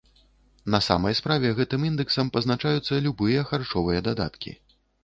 На 0.75 0.79
самай 0.85 1.17
справе 1.19 1.51
гэтым 1.61 1.85
індэксам 1.91 2.33
пазначаюцца 2.39 3.01
любыя 3.07 3.49
харчовыя 3.53 3.99
дадаткі. 4.11 4.61